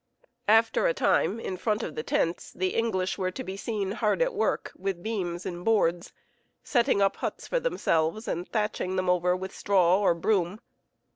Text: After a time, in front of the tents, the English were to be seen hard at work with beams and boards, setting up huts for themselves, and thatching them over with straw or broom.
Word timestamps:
After 0.47 0.87
a 0.87 0.95
time, 0.95 1.39
in 1.39 1.57
front 1.57 1.83
of 1.83 1.93
the 1.93 2.01
tents, 2.01 2.51
the 2.53 2.73
English 2.73 3.19
were 3.19 3.29
to 3.29 3.43
be 3.43 3.55
seen 3.55 3.91
hard 3.91 4.19
at 4.23 4.33
work 4.33 4.71
with 4.75 5.03
beams 5.03 5.45
and 5.45 5.63
boards, 5.63 6.11
setting 6.63 7.03
up 7.03 7.17
huts 7.17 7.47
for 7.47 7.59
themselves, 7.59 8.27
and 8.27 8.49
thatching 8.51 8.95
them 8.95 9.11
over 9.11 9.35
with 9.35 9.53
straw 9.55 9.99
or 9.99 10.15
broom. 10.15 10.59